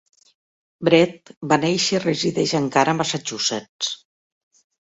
[0.89, 3.93] Brett va néixer i resideix encara a Massachusetts.